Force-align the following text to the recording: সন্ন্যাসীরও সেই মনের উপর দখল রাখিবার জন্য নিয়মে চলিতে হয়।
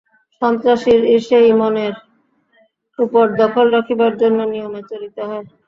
সন্ন্যাসীরও 0.41 1.17
সেই 1.27 1.49
মনের 1.59 1.93
উপর 2.99 3.25
দখল 3.41 3.65
রাখিবার 3.75 4.13
জন্য 4.21 4.39
নিয়মে 4.51 4.81
চলিতে 4.89 5.21
হয়। 5.29 5.45